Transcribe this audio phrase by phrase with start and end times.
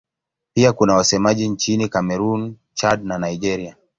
[0.53, 3.75] Pia kuna wasemaji nchini Kamerun, Chad na Nigeria.